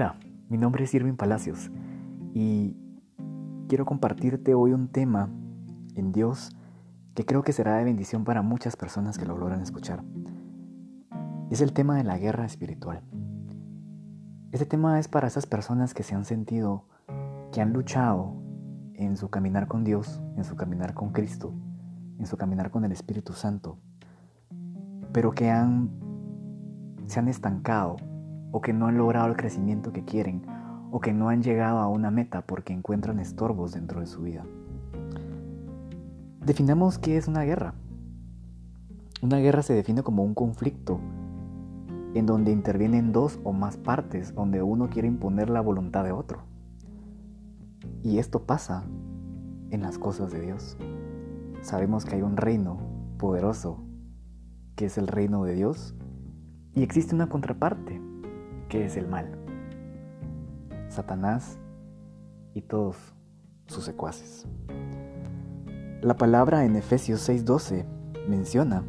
Hola, 0.00 0.14
mi 0.48 0.58
nombre 0.58 0.84
es 0.84 0.94
Irving 0.94 1.16
Palacios 1.16 1.72
y 2.32 2.76
quiero 3.66 3.84
compartirte 3.84 4.54
hoy 4.54 4.72
un 4.72 4.86
tema 4.86 5.28
en 5.96 6.12
Dios 6.12 6.54
que 7.16 7.26
creo 7.26 7.42
que 7.42 7.52
será 7.52 7.78
de 7.78 7.82
bendición 7.82 8.22
para 8.22 8.42
muchas 8.42 8.76
personas 8.76 9.18
que 9.18 9.26
lo 9.26 9.36
logran 9.36 9.60
escuchar. 9.60 10.04
Es 11.50 11.62
el 11.62 11.72
tema 11.72 11.96
de 11.96 12.04
la 12.04 12.16
guerra 12.16 12.44
espiritual. 12.44 13.02
Este 14.52 14.66
tema 14.66 15.00
es 15.00 15.08
para 15.08 15.26
esas 15.26 15.46
personas 15.46 15.94
que 15.94 16.04
se 16.04 16.14
han 16.14 16.24
sentido, 16.24 16.84
que 17.50 17.60
han 17.60 17.72
luchado 17.72 18.40
en 18.94 19.16
su 19.16 19.30
caminar 19.30 19.66
con 19.66 19.82
Dios, 19.82 20.22
en 20.36 20.44
su 20.44 20.54
caminar 20.54 20.94
con 20.94 21.10
Cristo, 21.10 21.52
en 22.20 22.26
su 22.26 22.36
caminar 22.36 22.70
con 22.70 22.84
el 22.84 22.92
Espíritu 22.92 23.32
Santo, 23.32 23.80
pero 25.12 25.32
que 25.32 25.46
se 27.06 27.18
han 27.18 27.26
estancado 27.26 27.96
o 28.50 28.60
que 28.60 28.72
no 28.72 28.86
han 28.86 28.98
logrado 28.98 29.28
el 29.28 29.36
crecimiento 29.36 29.92
que 29.92 30.04
quieren 30.04 30.42
o 30.90 31.00
que 31.00 31.12
no 31.12 31.28
han 31.28 31.42
llegado 31.42 31.78
a 31.78 31.88
una 31.88 32.10
meta 32.10 32.42
porque 32.42 32.72
encuentran 32.72 33.20
estorbos 33.20 33.72
dentro 33.72 34.00
de 34.00 34.06
su 34.06 34.22
vida. 34.22 34.44
Definamos 36.44 36.98
qué 36.98 37.16
es 37.16 37.28
una 37.28 37.42
guerra. 37.42 37.74
Una 39.20 39.38
guerra 39.38 39.62
se 39.62 39.74
define 39.74 40.02
como 40.02 40.24
un 40.24 40.34
conflicto 40.34 41.00
en 42.14 42.24
donde 42.24 42.52
intervienen 42.52 43.12
dos 43.12 43.38
o 43.44 43.52
más 43.52 43.76
partes, 43.76 44.34
donde 44.34 44.62
uno 44.62 44.88
quiere 44.88 45.08
imponer 45.08 45.50
la 45.50 45.60
voluntad 45.60 46.04
de 46.04 46.12
otro. 46.12 46.40
Y 48.02 48.18
esto 48.18 48.44
pasa 48.44 48.84
en 49.70 49.82
las 49.82 49.98
cosas 49.98 50.30
de 50.32 50.40
Dios. 50.40 50.78
Sabemos 51.60 52.04
que 52.04 52.16
hay 52.16 52.22
un 52.22 52.36
reino 52.36 52.78
poderoso, 53.18 53.84
que 54.74 54.86
es 54.86 54.96
el 54.96 55.06
reino 55.06 55.44
de 55.44 55.54
Dios, 55.54 55.94
y 56.74 56.82
existe 56.82 57.14
una 57.14 57.28
contraparte, 57.28 58.00
qué 58.68 58.84
es 58.84 58.96
el 58.96 59.08
mal. 59.08 59.26
Satanás 60.88 61.58
y 62.54 62.62
todos 62.62 62.96
sus 63.66 63.84
secuaces. 63.84 64.46
La 66.00 66.16
palabra 66.16 66.64
en 66.64 66.76
Efesios 66.76 67.20
6:12 67.28 67.86
menciona, 68.28 68.84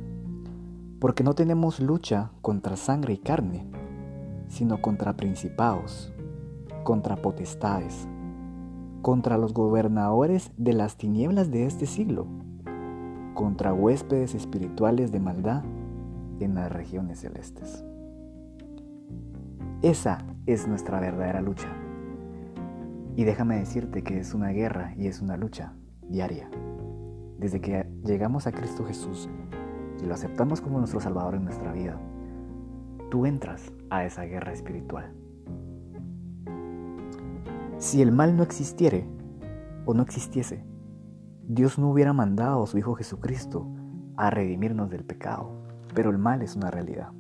porque 1.00 1.24
no 1.24 1.34
tenemos 1.34 1.80
lucha 1.80 2.32
contra 2.42 2.76
sangre 2.76 3.14
y 3.14 3.18
carne, 3.18 3.66
sino 4.48 4.82
contra 4.82 5.16
principados, 5.16 6.14
contra 6.84 7.16
potestades, 7.16 8.08
contra 9.02 9.38
los 9.38 9.54
gobernadores 9.54 10.52
de 10.58 10.74
las 10.74 10.98
tinieblas 10.98 11.52
de 11.52 11.66
este 11.66 11.86
siglo, 11.86 12.28
contra 13.34 13.74
huéspedes 13.74 14.36
espirituales 14.36 15.12
de 15.12 15.20
maldad 15.20 15.64
en 16.40 16.56
las 16.56 16.72
regiones 16.72 17.20
celestes. 17.20 17.84
Esa 19.82 20.18
es 20.46 20.68
nuestra 20.68 21.00
verdadera 21.00 21.42
lucha. 21.42 21.70
Y 23.16 23.24
déjame 23.24 23.60
decirte 23.60 24.04
que 24.04 24.20
es 24.20 24.34
una 24.34 24.50
guerra 24.50 24.94
y 24.98 25.08
es 25.08 25.22
una 25.22 25.38
lucha 25.38 25.72
diaria. 26.02 26.50
Desde 27.38 27.62
que 27.62 27.90
llegamos 28.04 28.46
a 28.46 28.52
Cristo 28.52 28.86
Jesús 28.86 29.30
y 30.04 30.06
lo 30.06 30.14
aceptamos 30.14 30.60
como 30.60 30.80
nuestro 30.80 31.00
Salvador 31.00 31.36
en 31.36 31.46
nuestra 31.46 31.72
vida, 31.72 31.98
tú 33.10 33.26
entras 33.26 33.72
a 33.90 34.04
esa 34.04 34.24
guerra 34.24 34.52
espiritual. 34.52 35.14
Si 37.78 38.02
el 38.02 38.12
mal 38.12 38.36
no 38.36 38.44
existiere 38.44 39.08
o 39.86 39.94
no 39.94 40.04
existiese, 40.04 40.62
Dios 41.48 41.80
no 41.80 41.90
hubiera 41.90 42.12
mandado 42.12 42.64
a 42.64 42.68
su 42.68 42.78
Hijo 42.78 42.96
Jesucristo 42.96 43.66
a 44.18 44.30
redimirnos 44.30 44.90
del 44.90 45.06
pecado, 45.06 45.64
pero 45.96 46.10
el 46.10 46.18
mal 46.18 46.42
es 46.42 46.58
una 46.58 46.70
realidad. 46.70 47.14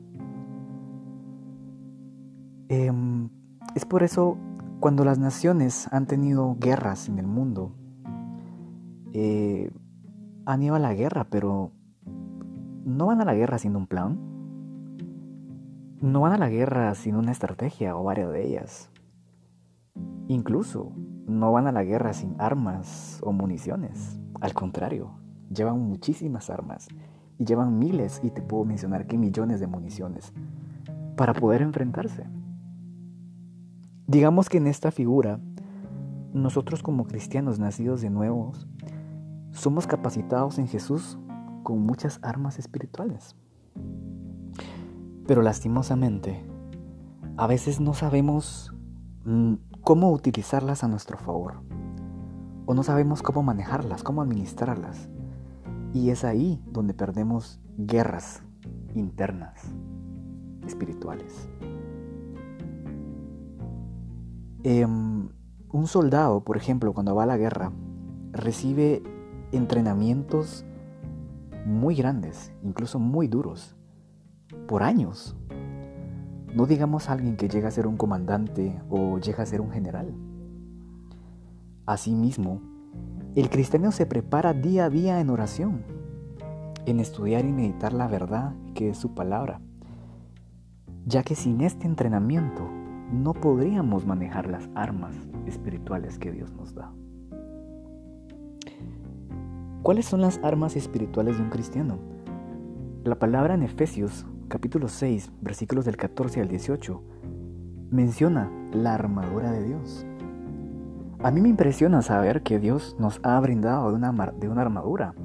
Em, 2.69 3.29
es 3.73 3.83
por 3.83 4.03
eso 4.03 4.37
cuando 4.79 5.03
las 5.03 5.17
naciones 5.17 5.91
han 5.91 6.05
tenido 6.05 6.55
guerras 6.59 7.09
en 7.09 7.17
el 7.17 7.25
mundo, 7.25 7.73
eh, 9.11 9.71
han 10.45 10.61
ido 10.61 10.75
a 10.75 10.79
la 10.79 10.93
guerra, 10.93 11.27
pero 11.31 11.71
no 12.85 13.07
van 13.07 13.21
a 13.21 13.25
la 13.25 13.33
guerra 13.33 13.57
sin 13.57 13.75
un 13.75 13.87
plan. 13.87 14.19
No 15.99 16.21
van 16.21 16.33
a 16.33 16.37
la 16.37 16.49
guerra 16.49 16.93
sin 16.93 17.15
una 17.15 17.31
estrategia 17.31 17.97
o 17.97 18.03
varias 18.03 18.31
de 18.31 18.47
ellas. 18.47 18.91
Incluso 20.27 20.93
no 21.27 21.51
van 21.51 21.65
a 21.65 21.71
la 21.71 21.83
guerra 21.83 22.13
sin 22.13 22.35
armas 22.39 23.19
o 23.23 23.31
municiones. 23.31 24.19
Al 24.41 24.53
contrario, 24.53 25.11
llevan 25.53 25.81
muchísimas 25.81 26.51
armas 26.51 26.87
y 27.39 27.45
llevan 27.45 27.79
miles 27.79 28.21
y 28.23 28.29
te 28.29 28.43
puedo 28.43 28.63
mencionar 28.63 29.07
que 29.07 29.17
millones 29.17 29.59
de 29.59 29.67
municiones 29.67 30.33
para 31.17 31.33
poder 31.33 31.63
enfrentarse. 31.63 32.27
Digamos 34.09 34.49
que 34.49 34.57
en 34.57 34.65
esta 34.65 34.89
figura, 34.89 35.39
nosotros 36.33 36.81
como 36.81 37.05
cristianos 37.05 37.59
nacidos 37.59 38.01
de 38.01 38.09
nuevos, 38.09 38.67
somos 39.51 39.85
capacitados 39.85 40.57
en 40.57 40.67
Jesús 40.67 41.19
con 41.61 41.85
muchas 41.85 42.17
armas 42.23 42.57
espirituales. 42.57 43.35
Pero 45.27 45.43
lastimosamente, 45.43 46.43
a 47.37 47.45
veces 47.45 47.79
no 47.79 47.93
sabemos 47.93 48.73
mm, 49.25 49.53
cómo 49.81 50.11
utilizarlas 50.11 50.83
a 50.83 50.87
nuestro 50.87 51.19
favor. 51.19 51.61
O 52.65 52.73
no 52.73 52.81
sabemos 52.81 53.21
cómo 53.21 53.43
manejarlas, 53.43 54.01
cómo 54.01 54.23
administrarlas. 54.23 55.07
Y 55.93 56.09
es 56.09 56.23
ahí 56.23 56.63
donde 56.65 56.95
perdemos 56.95 57.61
guerras 57.77 58.41
internas, 58.95 59.61
espirituales. 60.65 61.47
Em, 64.63 65.29
un 65.71 65.87
soldado, 65.87 66.43
por 66.43 66.57
ejemplo, 66.57 66.93
cuando 66.93 67.15
va 67.15 67.23
a 67.23 67.27
la 67.27 67.37
guerra, 67.37 67.71
recibe 68.33 69.01
entrenamientos 69.53 70.65
muy 71.65 71.95
grandes, 71.95 72.51
incluso 72.61 72.99
muy 72.99 73.27
duros, 73.27 73.77
por 74.67 74.83
años. 74.83 75.37
No 76.53 76.65
digamos 76.65 77.09
a 77.09 77.13
alguien 77.13 77.37
que 77.37 77.47
llega 77.47 77.69
a 77.69 77.71
ser 77.71 77.87
un 77.87 77.95
comandante 77.95 78.81
o 78.89 79.17
llega 79.19 79.43
a 79.43 79.45
ser 79.45 79.61
un 79.61 79.71
general. 79.71 80.13
Asimismo, 81.85 82.61
el 83.35 83.49
cristiano 83.49 83.91
se 83.91 84.05
prepara 84.05 84.53
día 84.53 84.85
a 84.85 84.89
día 84.89 85.21
en 85.21 85.29
oración, 85.29 85.83
en 86.85 86.99
estudiar 86.99 87.45
y 87.45 87.53
meditar 87.53 87.93
la 87.93 88.07
verdad 88.07 88.55
que 88.73 88.89
es 88.89 88.97
su 88.97 89.13
palabra, 89.13 89.61
ya 91.05 91.23
que 91.23 91.35
sin 91.35 91.61
este 91.61 91.85
entrenamiento 91.85 92.78
no 93.11 93.33
podríamos 93.33 94.05
manejar 94.05 94.47
las 94.47 94.69
armas 94.75 95.15
espirituales 95.45 96.19
que 96.19 96.31
Dios 96.31 96.53
nos 96.53 96.75
da. 96.75 96.91
¿Cuáles 99.81 100.05
son 100.05 100.21
las 100.21 100.39
armas 100.43 100.75
espirituales 100.75 101.37
de 101.37 101.43
un 101.43 101.49
cristiano? 101.49 101.97
La 103.03 103.17
palabra 103.17 103.55
en 103.55 103.63
Efesios 103.63 104.25
capítulo 104.49 104.87
6 104.87 105.31
versículos 105.41 105.85
del 105.85 105.95
14 105.95 106.41
al 106.41 106.47
18 106.47 107.01
menciona 107.89 108.51
la 108.71 108.93
armadura 108.93 109.51
de 109.51 109.63
Dios. 109.63 110.05
A 111.23 111.31
mí 111.31 111.41
me 111.41 111.49
impresiona 111.49 112.01
saber 112.01 112.43
que 112.43 112.59
Dios 112.59 112.95
nos 112.99 113.19
ha 113.23 113.39
brindado 113.39 113.89
de 113.89 113.95
una, 113.95 114.11
de 114.39 114.49
una 114.49 114.61
armadura. 114.61 115.15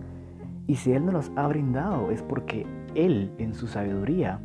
Y 0.67 0.77
si 0.77 0.93
Él 0.93 1.05
nos 1.05 1.15
los 1.15 1.33
ha 1.37 1.47
brindado 1.47 2.11
es 2.11 2.23
porque 2.23 2.67
Él 2.95 3.33
en 3.39 3.55
su 3.55 3.67
sabiduría 3.67 4.41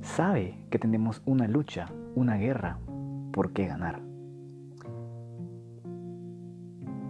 sabe 0.00 0.54
que 0.70 0.78
tenemos 0.78 1.22
una 1.26 1.48
lucha, 1.48 1.88
una 2.16 2.36
guerra 2.36 2.80
por 3.32 3.52
qué 3.52 3.66
ganar. 3.66 4.02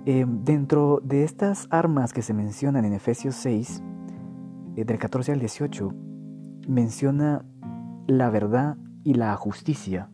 Eh, 0.05 0.27
dentro 0.29 1.01
de 1.03 1.25
estas 1.25 1.67
armas 1.71 2.13
que 2.13 2.23
se 2.23 2.35
mencionan 2.35 2.85
en 2.85 2.93
Efesios 2.93 3.35
6, 3.37 3.83
eh, 4.77 4.85
del 4.85 4.99
14 4.99 5.33
al 5.33 5.41
18, 5.41 5.93
menciona 6.69 7.45
la 8.07 8.29
verdad 8.31 8.77
y 9.05 9.15
la 9.15 9.35
justicia 9.37 10.11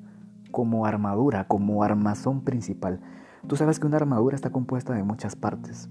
como 0.50 0.86
armadura, 0.86 1.48
como 1.48 1.82
armazón 1.82 2.42
principal. 2.42 3.00
Tú 3.46 3.56
sabes 3.56 3.80
que 3.80 3.86
una 3.86 3.96
armadura 3.96 4.36
está 4.36 4.50
compuesta 4.50 4.92
de 4.94 5.02
muchas 5.02 5.34
partes. 5.34 5.90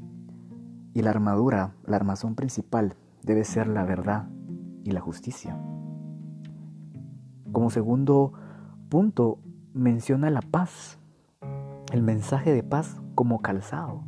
Y 0.94 1.02
la 1.02 1.10
armadura, 1.10 1.74
la 1.86 1.96
armazón 1.96 2.36
principal, 2.36 2.96
debe 3.24 3.44
ser 3.44 3.68
la 3.68 3.84
verdad 3.86 4.30
y 4.84 4.92
la 4.92 5.02
justicia. 5.02 5.60
Como 7.52 7.70
segundo 7.70 8.34
punto, 8.92 9.40
menciona 9.74 10.30
la 10.30 10.42
paz, 10.42 11.00
el 11.94 12.04
mensaje 12.04 12.52
de 12.52 12.62
paz 12.62 13.02
como 13.16 13.42
calzado. 13.42 14.04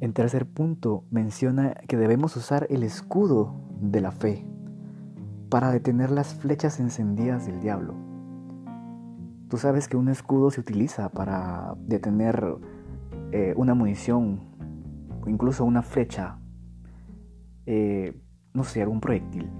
En 0.00 0.12
tercer 0.12 0.44
punto, 0.44 1.02
menciona 1.10 1.72
que 1.88 1.96
debemos 1.96 2.36
usar 2.36 2.66
el 2.68 2.82
escudo 2.82 3.54
de 3.80 4.02
la 4.02 4.12
fe 4.12 4.46
para 5.48 5.70
detener 5.70 6.10
las 6.10 6.34
flechas 6.34 6.78
encendidas 6.78 7.46
del 7.46 7.62
diablo. 7.62 7.94
Tú 9.48 9.56
sabes 9.56 9.88
que 9.88 9.96
un 9.96 10.10
escudo 10.10 10.50
se 10.50 10.60
utiliza 10.60 11.08
para 11.08 11.74
detener 11.78 12.58
eh, 13.32 13.54
una 13.56 13.72
munición 13.72 14.54
incluso 15.26 15.64
una 15.64 15.80
flecha, 15.80 16.38
eh, 17.64 18.20
no 18.52 18.64
sé, 18.64 18.82
algún 18.82 19.00
proyectil. 19.00 19.50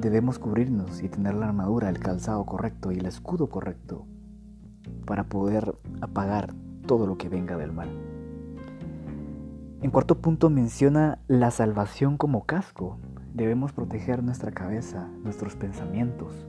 Debemos 0.00 0.38
cubrirnos 0.38 1.02
y 1.02 1.08
tener 1.08 1.34
la 1.34 1.46
armadura, 1.46 1.88
el 1.88 1.98
calzado 1.98 2.44
correcto 2.44 2.90
y 2.92 2.98
el 2.98 3.06
escudo 3.06 3.48
correcto 3.48 4.06
para 5.06 5.24
poder 5.24 5.74
apagar 6.00 6.54
todo 6.86 7.06
lo 7.06 7.16
que 7.16 7.28
venga 7.28 7.56
del 7.56 7.72
mal. 7.72 7.88
En 9.82 9.90
cuarto 9.90 10.20
punto 10.20 10.50
menciona 10.50 11.18
la 11.26 11.50
salvación 11.50 12.16
como 12.16 12.44
casco. 12.44 12.98
Debemos 13.32 13.72
proteger 13.72 14.22
nuestra 14.22 14.52
cabeza, 14.52 15.08
nuestros 15.22 15.56
pensamientos. 15.56 16.46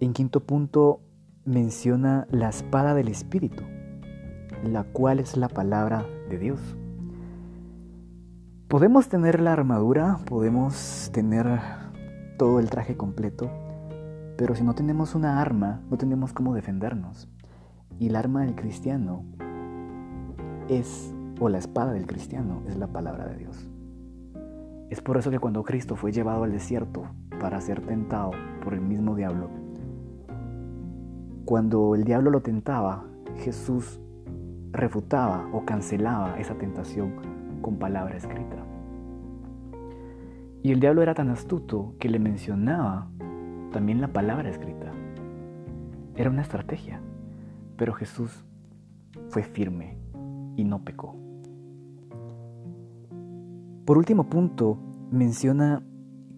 En 0.00 0.12
quinto 0.12 0.40
punto 0.40 1.00
menciona 1.44 2.26
la 2.30 2.48
espada 2.48 2.94
del 2.94 3.08
Espíritu, 3.08 3.64
la 4.64 4.84
cual 4.84 5.18
es 5.18 5.36
la 5.36 5.48
palabra 5.48 6.06
de 6.28 6.38
Dios. 6.38 6.60
Podemos 8.72 9.10
tener 9.10 9.38
la 9.42 9.52
armadura, 9.52 10.20
podemos 10.24 11.10
tener 11.12 11.60
todo 12.38 12.58
el 12.58 12.70
traje 12.70 12.96
completo, 12.96 13.50
pero 14.38 14.54
si 14.54 14.64
no 14.64 14.74
tenemos 14.74 15.14
una 15.14 15.42
arma, 15.42 15.82
no 15.90 15.98
tenemos 15.98 16.32
cómo 16.32 16.54
defendernos. 16.54 17.28
Y 17.98 18.06
el 18.06 18.16
arma 18.16 18.46
del 18.46 18.54
cristiano 18.54 19.26
es, 20.70 21.14
o 21.38 21.50
la 21.50 21.58
espada 21.58 21.92
del 21.92 22.06
cristiano, 22.06 22.62
es 22.66 22.78
la 22.78 22.86
palabra 22.86 23.26
de 23.26 23.36
Dios. 23.36 23.68
Es 24.88 25.02
por 25.02 25.18
eso 25.18 25.30
que 25.30 25.38
cuando 25.38 25.64
Cristo 25.64 25.94
fue 25.94 26.10
llevado 26.10 26.44
al 26.44 26.52
desierto 26.52 27.02
para 27.42 27.60
ser 27.60 27.82
tentado 27.82 28.30
por 28.64 28.72
el 28.72 28.80
mismo 28.80 29.14
diablo, 29.14 29.50
cuando 31.44 31.94
el 31.94 32.04
diablo 32.04 32.30
lo 32.30 32.40
tentaba, 32.40 33.04
Jesús 33.36 34.00
refutaba 34.70 35.46
o 35.52 35.66
cancelaba 35.66 36.38
esa 36.38 36.54
tentación 36.54 37.41
con 37.62 37.78
palabra 37.78 38.16
escrita. 38.16 38.66
Y 40.62 40.72
el 40.72 40.80
diablo 40.80 41.02
era 41.02 41.14
tan 41.14 41.30
astuto 41.30 41.94
que 41.98 42.08
le 42.08 42.18
mencionaba 42.18 43.08
también 43.72 44.00
la 44.00 44.12
palabra 44.12 44.48
escrita. 44.48 44.92
Era 46.14 46.30
una 46.30 46.42
estrategia, 46.42 47.00
pero 47.76 47.94
Jesús 47.94 48.44
fue 49.28 49.42
firme 49.42 49.96
y 50.56 50.64
no 50.64 50.84
pecó. 50.84 51.16
Por 53.84 53.98
último 53.98 54.28
punto, 54.28 54.78
menciona 55.10 55.82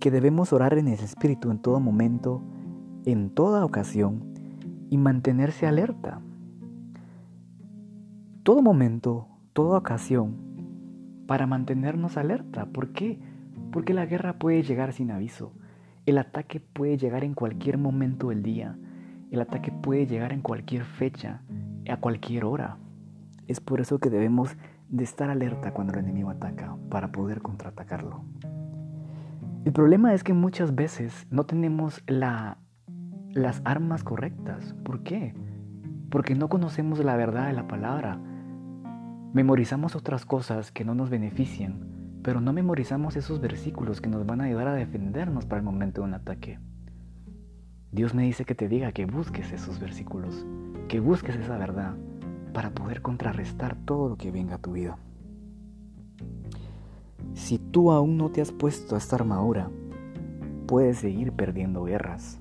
que 0.00 0.10
debemos 0.10 0.52
orar 0.52 0.78
en 0.78 0.88
el 0.88 1.00
Espíritu 1.00 1.50
en 1.50 1.58
todo 1.58 1.80
momento, 1.80 2.42
en 3.04 3.30
toda 3.30 3.64
ocasión, 3.64 4.32
y 4.88 4.96
mantenerse 4.96 5.66
alerta. 5.66 6.20
Todo 8.42 8.62
momento, 8.62 9.28
toda 9.52 9.78
ocasión, 9.78 10.53
para 11.26 11.46
mantenernos 11.46 12.16
alerta. 12.16 12.66
¿Por 12.66 12.92
qué? 12.92 13.18
Porque 13.72 13.94
la 13.94 14.06
guerra 14.06 14.38
puede 14.38 14.62
llegar 14.62 14.92
sin 14.92 15.10
aviso. 15.10 15.52
El 16.06 16.18
ataque 16.18 16.60
puede 16.60 16.98
llegar 16.98 17.24
en 17.24 17.34
cualquier 17.34 17.78
momento 17.78 18.28
del 18.28 18.42
día. 18.42 18.76
El 19.30 19.40
ataque 19.40 19.72
puede 19.72 20.06
llegar 20.06 20.32
en 20.32 20.42
cualquier 20.42 20.84
fecha, 20.84 21.42
a 21.90 21.96
cualquier 21.96 22.44
hora. 22.44 22.76
Es 23.48 23.60
por 23.60 23.80
eso 23.80 23.98
que 23.98 24.10
debemos 24.10 24.56
de 24.88 25.04
estar 25.04 25.30
alerta 25.30 25.72
cuando 25.72 25.94
el 25.94 26.00
enemigo 26.00 26.30
ataca 26.30 26.76
para 26.90 27.10
poder 27.10 27.40
contraatacarlo. 27.42 28.22
El 29.64 29.72
problema 29.72 30.12
es 30.12 30.22
que 30.22 30.34
muchas 30.34 30.74
veces 30.74 31.26
no 31.30 31.44
tenemos 31.44 32.02
la, 32.06 32.58
las 33.32 33.62
armas 33.64 34.04
correctas. 34.04 34.74
¿Por 34.84 35.02
qué? 35.02 35.34
Porque 36.10 36.34
no 36.34 36.48
conocemos 36.48 36.98
la 37.02 37.16
verdad 37.16 37.46
de 37.46 37.54
la 37.54 37.66
palabra. 37.66 38.20
Memorizamos 39.34 39.96
otras 39.96 40.24
cosas 40.24 40.70
que 40.70 40.84
no 40.84 40.94
nos 40.94 41.10
benefician, 41.10 42.20
pero 42.22 42.40
no 42.40 42.52
memorizamos 42.52 43.16
esos 43.16 43.40
versículos 43.40 44.00
que 44.00 44.08
nos 44.08 44.24
van 44.24 44.40
a 44.40 44.44
ayudar 44.44 44.68
a 44.68 44.74
defendernos 44.74 45.44
para 45.44 45.58
el 45.58 45.64
momento 45.64 46.02
de 46.02 46.06
un 46.06 46.14
ataque. 46.14 46.60
Dios 47.90 48.14
me 48.14 48.22
dice 48.22 48.44
que 48.44 48.54
te 48.54 48.68
diga 48.68 48.92
que 48.92 49.06
busques 49.06 49.50
esos 49.50 49.80
versículos, 49.80 50.46
que 50.86 51.00
busques 51.00 51.34
esa 51.34 51.58
verdad, 51.58 51.96
para 52.52 52.70
poder 52.70 53.02
contrarrestar 53.02 53.76
todo 53.84 54.08
lo 54.08 54.16
que 54.16 54.30
venga 54.30 54.54
a 54.54 54.62
tu 54.62 54.70
vida. 54.70 54.98
Si 57.32 57.58
tú 57.58 57.90
aún 57.90 58.16
no 58.16 58.30
te 58.30 58.40
has 58.40 58.52
puesto 58.52 58.96
esta 58.96 59.16
armadura, 59.16 59.68
puedes 60.68 60.98
seguir 60.98 61.32
perdiendo 61.32 61.82
guerras. 61.82 62.40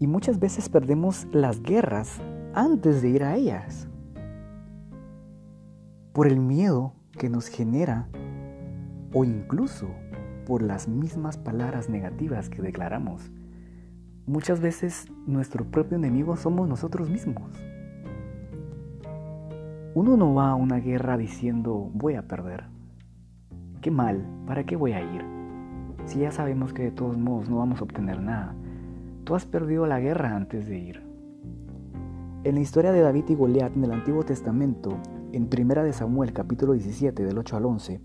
Y 0.00 0.08
muchas 0.08 0.40
veces 0.40 0.68
perdemos 0.68 1.28
las 1.30 1.62
guerras 1.62 2.20
antes 2.54 3.02
de 3.02 3.08
ir 3.08 3.22
a 3.22 3.36
ellas. 3.36 3.86
Por 6.12 6.26
el 6.26 6.40
miedo 6.40 6.94
que 7.18 7.28
nos 7.28 7.48
genera 7.48 8.08
o 9.12 9.24
incluso 9.24 9.88
por 10.46 10.62
las 10.62 10.88
mismas 10.88 11.36
palabras 11.36 11.88
negativas 11.88 12.48
que 12.48 12.62
declaramos 12.62 13.30
Muchas 14.26 14.60
veces 14.60 15.06
nuestro 15.26 15.64
propio 15.64 15.96
enemigo 15.96 16.36
somos 16.36 16.68
nosotros 16.68 17.10
mismos. 17.10 17.50
Uno 19.94 20.16
no 20.16 20.32
va 20.32 20.50
a 20.50 20.54
una 20.54 20.78
guerra 20.78 21.18
diciendo 21.18 21.90
voy 21.92 22.14
a 22.14 22.28
perder. 22.28 22.66
Qué 23.80 23.90
mal, 23.90 24.24
¿para 24.46 24.62
qué 24.62 24.76
voy 24.76 24.92
a 24.92 25.00
ir? 25.00 25.24
Si 26.04 26.20
ya 26.20 26.30
sabemos 26.30 26.72
que 26.72 26.84
de 26.84 26.92
todos 26.92 27.18
modos 27.18 27.50
no 27.50 27.58
vamos 27.58 27.80
a 27.80 27.84
obtener 27.84 28.20
nada. 28.20 28.54
Tú 29.24 29.34
has 29.34 29.44
perdido 29.44 29.86
la 29.86 29.98
guerra 29.98 30.36
antes 30.36 30.68
de 30.68 30.78
ir. 30.78 31.02
En 32.44 32.54
la 32.54 32.60
historia 32.60 32.92
de 32.92 33.00
David 33.00 33.24
y 33.28 33.34
Goliat 33.34 33.76
en 33.76 33.84
el 33.84 33.92
Antiguo 33.92 34.22
Testamento, 34.22 34.98
en 35.32 35.46
Primera 35.46 35.82
de 35.82 35.92
Samuel 35.92 36.32
capítulo 36.32 36.74
17 36.74 37.24
del 37.24 37.38
8 37.38 37.56
al 37.56 37.64
11, 37.64 38.00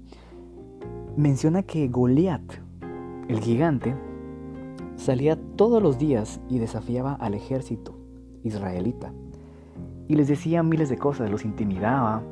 menciona 1.17 1.63
que 1.63 1.87
Goliat, 1.89 2.41
el 3.27 3.39
gigante, 3.39 3.95
salía 4.95 5.37
todos 5.55 5.81
los 5.83 5.97
días 5.97 6.39
y 6.49 6.59
desafiaba 6.59 7.13
al 7.13 7.33
ejército 7.33 7.97
israelita. 8.43 9.11
Y 10.07 10.15
les 10.15 10.29
decía 10.29 10.63
miles 10.63 10.89
de 10.89 10.97
cosas, 10.97 11.29
los 11.29 11.43
intimidaba, 11.43 12.23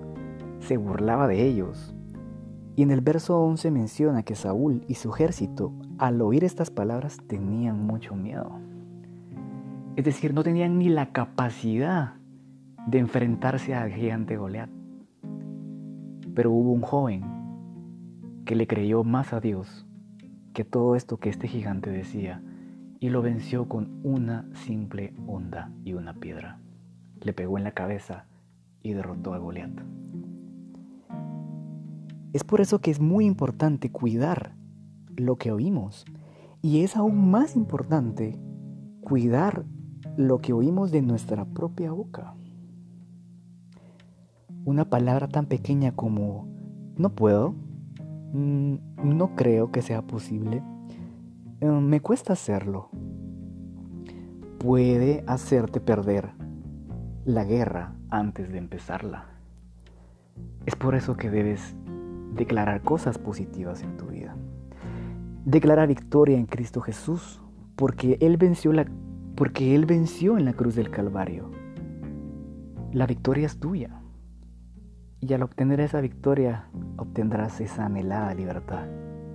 se 0.59 0.77
burlaba 0.77 1.27
de 1.27 1.45
ellos. 1.45 1.93
Y 2.77 2.83
en 2.83 2.91
el 2.91 3.01
verso 3.01 3.39
11 3.41 3.71
menciona 3.71 4.23
que 4.23 4.35
Saúl 4.35 4.83
y 4.87 4.95
su 4.95 5.13
ejército, 5.13 5.73
al 5.97 6.21
oír 6.21 6.43
estas 6.43 6.71
palabras, 6.71 7.17
tenían 7.27 7.85
mucho 7.85 8.15
miedo. 8.15 8.59
Es 9.97 10.05
decir, 10.05 10.33
no 10.33 10.43
tenían 10.43 10.77
ni 10.77 10.89
la 10.89 11.11
capacidad 11.11 12.13
de 12.87 12.99
enfrentarse 12.99 13.75
al 13.75 13.91
gigante 13.91 14.37
Goliat. 14.37 14.69
Pero 16.35 16.51
hubo 16.51 16.71
un 16.71 16.81
joven 16.81 17.23
que 18.45 18.55
le 18.55 18.67
creyó 18.67 19.03
más 19.03 19.33
a 19.33 19.39
Dios 19.39 19.87
que 20.53 20.63
todo 20.63 20.95
esto 20.95 21.17
que 21.17 21.29
este 21.29 21.47
gigante 21.47 21.89
decía 21.89 22.41
y 22.99 23.09
lo 23.09 23.21
venció 23.21 23.67
con 23.67 23.99
una 24.03 24.47
simple 24.53 25.13
onda 25.27 25.71
y 25.83 25.93
una 25.93 26.13
piedra. 26.13 26.59
Le 27.21 27.33
pegó 27.33 27.57
en 27.57 27.63
la 27.63 27.71
cabeza 27.71 28.25
y 28.83 28.93
derrotó 28.93 29.33
a 29.33 29.37
Goliat. 29.37 29.71
Es 32.33 32.43
por 32.43 32.61
eso 32.61 32.79
que 32.79 32.91
es 32.91 32.99
muy 32.99 33.25
importante 33.25 33.91
cuidar 33.91 34.55
lo 35.15 35.37
que 35.37 35.51
oímos 35.51 36.05
y 36.61 36.81
es 36.81 36.95
aún 36.95 37.31
más 37.31 37.55
importante 37.55 38.37
cuidar 39.01 39.65
lo 40.17 40.39
que 40.39 40.53
oímos 40.53 40.91
de 40.91 41.01
nuestra 41.01 41.45
propia 41.45 41.91
boca. 41.91 42.35
Una 44.65 44.85
palabra 44.85 45.27
tan 45.27 45.45
pequeña 45.45 45.91
como 45.91 46.47
no 46.97 47.11
puedo, 47.11 47.53
mm, 48.33 48.75
no 49.03 49.35
creo 49.35 49.71
que 49.71 49.83
sea 49.83 50.01
posible, 50.01 50.63
eh, 51.61 51.67
me 51.67 52.01
cuesta 52.01 52.33
hacerlo. 52.33 52.89
Puede 54.57 55.23
hacerte 55.27 55.79
perder 55.79 56.31
la 57.25 57.43
guerra 57.43 57.95
antes 58.09 58.51
de 58.51 58.57
empezarla. 58.57 59.25
Es 60.65 60.75
por 60.75 60.95
eso 60.95 61.15
que 61.15 61.29
debes 61.29 61.75
declarar 62.33 62.81
cosas 62.81 63.19
positivas 63.19 63.83
en 63.83 63.97
tu 63.97 64.07
vida. 64.07 64.35
Declara 65.45 65.85
victoria 65.85 66.39
en 66.39 66.47
Cristo 66.47 66.81
Jesús, 66.81 67.39
porque 67.75 68.17
Él 68.19 68.37
venció 68.37 68.73
la, 68.73 68.87
porque 69.35 69.75
Él 69.75 69.85
venció 69.85 70.39
en 70.39 70.45
la 70.45 70.53
cruz 70.53 70.73
del 70.73 70.89
Calvario. 70.89 71.51
La 72.91 73.05
victoria 73.05 73.45
es 73.45 73.59
tuya. 73.59 74.01
Y 75.27 75.33
al 75.33 75.41
obtener 75.41 75.79
esa 75.79 76.01
victoria, 76.01 76.67
obtendrás 76.97 77.59
esa 77.59 77.85
anhelada 77.85 78.31
libertad 78.35 78.85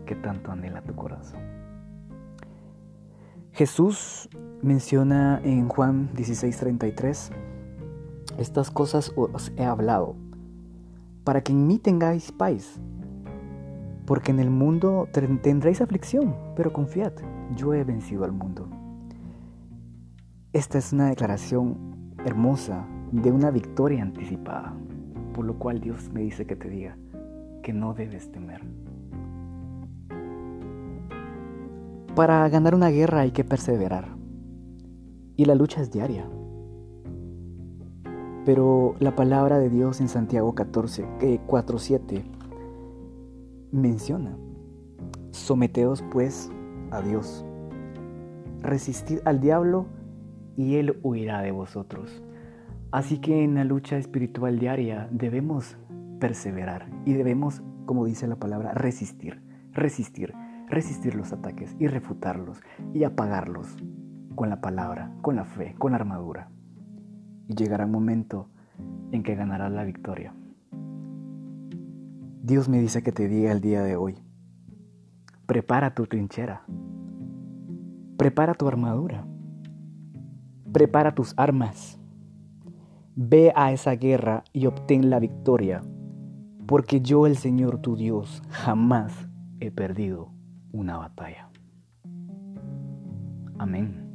que 0.06 0.14
tanto 0.14 0.52
anhela 0.52 0.82
tu 0.82 0.94
corazón. 0.94 1.40
Jesús 3.50 4.28
menciona 4.62 5.40
en 5.42 5.68
Juan 5.68 6.10
16:33, 6.14 7.32
estas 8.38 8.70
cosas 8.70 9.12
os 9.16 9.52
he 9.56 9.64
hablado, 9.64 10.14
para 11.24 11.40
que 11.40 11.50
en 11.50 11.66
mí 11.66 11.78
tengáis 11.78 12.30
paz, 12.30 12.80
porque 14.06 14.30
en 14.30 14.38
el 14.38 14.50
mundo 14.50 15.08
tendréis 15.10 15.80
aflicción, 15.80 16.36
pero 16.54 16.72
confiad, 16.72 17.14
yo 17.56 17.74
he 17.74 17.82
vencido 17.82 18.22
al 18.24 18.32
mundo. 18.32 18.68
Esta 20.52 20.78
es 20.78 20.92
una 20.92 21.08
declaración 21.08 22.14
hermosa 22.24 22.86
de 23.10 23.32
una 23.32 23.50
victoria 23.50 24.02
anticipada, 24.02 24.76
por 25.32 25.44
lo 25.44 25.58
cual 25.58 25.80
Dios 25.80 26.10
me 26.12 26.22
dice 26.22 26.46
que 26.46 26.56
te 26.56 26.68
diga 26.68 26.96
que 27.62 27.72
no 27.72 27.94
debes 27.94 28.30
temer. 28.32 28.62
Para 32.14 32.48
ganar 32.48 32.74
una 32.74 32.88
guerra 32.88 33.20
hay 33.20 33.30
que 33.30 33.44
perseverar. 33.44 34.08
Y 35.36 35.44
la 35.44 35.54
lucha 35.54 35.80
es 35.80 35.90
diaria. 35.90 36.26
Pero 38.44 38.94
la 38.98 39.14
palabra 39.14 39.58
de 39.58 39.70
Dios 39.70 40.00
en 40.00 40.08
Santiago 40.08 40.54
14, 40.54 41.40
4, 41.46 41.78
7 41.78 42.24
menciona, 43.70 44.36
someteos 45.30 46.02
pues 46.10 46.50
a 46.90 47.00
Dios, 47.00 47.44
resistid 48.60 49.20
al 49.24 49.40
diablo 49.40 49.86
y 50.56 50.76
él 50.76 50.98
huirá 51.02 51.42
de 51.42 51.52
vosotros. 51.52 52.22
Así 52.92 53.18
que 53.18 53.44
en 53.44 53.54
la 53.54 53.62
lucha 53.62 53.98
espiritual 53.98 54.58
diaria 54.58 55.08
debemos 55.12 55.78
perseverar 56.18 56.90
y 57.04 57.12
debemos, 57.12 57.62
como 57.86 58.04
dice 58.04 58.26
la 58.26 58.36
palabra, 58.36 58.72
resistir, 58.74 59.40
resistir, 59.72 60.34
resistir 60.68 61.14
los 61.14 61.32
ataques 61.32 61.76
y 61.78 61.86
refutarlos 61.86 62.60
y 62.92 63.04
apagarlos 63.04 63.76
con 64.34 64.50
la 64.50 64.60
palabra, 64.60 65.12
con 65.22 65.36
la 65.36 65.44
fe, 65.44 65.76
con 65.78 65.92
la 65.92 65.98
armadura. 65.98 66.50
Y 67.46 67.54
llegará 67.54 67.86
un 67.86 67.92
momento 67.92 68.48
en 69.12 69.22
que 69.22 69.36
ganarás 69.36 69.70
la 69.70 69.84
victoria. 69.84 70.34
Dios 72.42 72.68
me 72.68 72.80
dice 72.80 73.04
que 73.04 73.12
te 73.12 73.28
diga 73.28 73.52
el 73.52 73.60
día 73.60 73.82
de 73.84 73.94
hoy, 73.94 74.18
prepara 75.46 75.94
tu 75.94 76.06
trinchera, 76.06 76.64
prepara 78.16 78.54
tu 78.54 78.66
armadura, 78.66 79.26
prepara 80.72 81.14
tus 81.14 81.34
armas, 81.36 81.99
ve 83.22 83.52
a 83.54 83.70
esa 83.70 83.96
guerra 83.96 84.44
y 84.54 84.64
obtén 84.64 85.10
la 85.10 85.18
victoria, 85.18 85.82
porque 86.66 87.02
yo 87.02 87.26
el 87.26 87.36
Señor 87.36 87.82
tu 87.82 87.94
Dios 87.94 88.42
jamás 88.48 89.28
he 89.60 89.70
perdido 89.70 90.32
una 90.72 90.96
batalla. 90.96 91.50
Amén. 93.58 94.08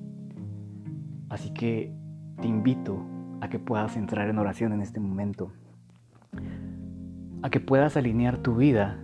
Así 1.30 1.52
que 1.52 1.94
te 2.42 2.48
invito 2.48 3.06
a 3.42 3.50
que 3.50 3.60
puedas 3.60 3.96
entrar 3.96 4.28
en 4.28 4.40
oración 4.40 4.74
en 4.74 4.82
este 4.82 5.00
momento, 5.00 5.52
a 7.44 7.52
que 7.52 7.60
puedas 7.60 7.98
alinear 7.98 8.40
tu 8.40 8.56
vida 8.56 9.00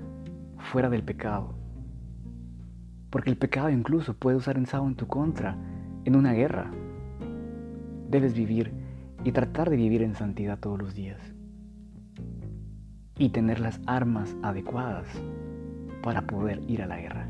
fuera 0.58 0.89
del 0.89 1.03
pecado, 1.03 1.53
porque 3.12 3.29
el 3.29 3.38
pecado 3.38 3.70
incluso 3.70 4.15
puede 4.15 4.38
usar 4.38 4.58
ensado 4.58 4.88
en 4.88 4.96
tu 4.96 5.05
contra 5.05 5.55
en 6.05 6.15
una 6.15 6.34
guerra. 6.34 6.72
Debes 8.10 8.34
vivir 8.34 8.89
y 9.24 9.32
tratar 9.32 9.70
de 9.70 9.75
vivir 9.75 10.01
en 10.01 10.16
santidad 10.16 10.60
todos 10.60 10.80
los 10.80 10.94
días 10.94 11.20
y 13.18 13.30
tener 13.30 13.60
las 13.60 13.80
armas 13.86 14.36
adecuadas 14.42 15.08
para 16.01 16.24
poder 16.24 16.62
ir 16.68 16.82
a 16.82 16.88
la 16.88 17.00
guerra. 17.00 17.30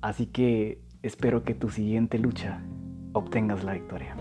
Así 0.00 0.26
que 0.26 0.80
espero 1.02 1.42
que 1.42 1.54
tu 1.54 1.68
siguiente 1.68 2.18
lucha 2.18 2.60
obtengas 3.12 3.64
la 3.64 3.72
victoria. 3.72 4.14